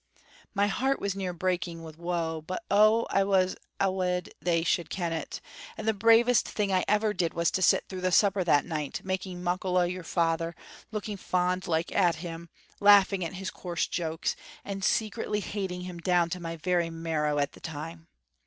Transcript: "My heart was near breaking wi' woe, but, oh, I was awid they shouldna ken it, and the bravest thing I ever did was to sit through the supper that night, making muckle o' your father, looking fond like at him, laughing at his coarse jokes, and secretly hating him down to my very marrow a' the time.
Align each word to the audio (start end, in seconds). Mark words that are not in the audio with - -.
"My 0.55 0.65
heart 0.65 0.99
was 0.99 1.15
near 1.15 1.31
breaking 1.31 1.83
wi' 1.83 1.93
woe, 1.95 2.41
but, 2.41 2.63
oh, 2.71 3.05
I 3.11 3.23
was 3.23 3.55
awid 3.79 4.29
they 4.41 4.63
shouldna 4.63 4.89
ken 4.89 5.13
it, 5.13 5.41
and 5.77 5.87
the 5.87 5.93
bravest 5.93 6.47
thing 6.49 6.73
I 6.73 6.83
ever 6.87 7.13
did 7.13 7.35
was 7.35 7.51
to 7.51 7.61
sit 7.61 7.87
through 7.87 8.01
the 8.01 8.11
supper 8.11 8.43
that 8.43 8.65
night, 8.65 9.01
making 9.03 9.43
muckle 9.43 9.77
o' 9.77 9.83
your 9.83 10.01
father, 10.03 10.55
looking 10.91 11.17
fond 11.17 11.67
like 11.67 11.91
at 11.91 12.15
him, 12.15 12.49
laughing 12.79 13.23
at 13.23 13.33
his 13.35 13.51
coarse 13.51 13.85
jokes, 13.85 14.35
and 14.65 14.83
secretly 14.83 15.39
hating 15.39 15.81
him 15.81 15.99
down 15.99 16.31
to 16.31 16.39
my 16.39 16.55
very 16.55 16.89
marrow 16.89 17.37
a' 17.37 17.45
the 17.51 17.59
time. 17.59 18.07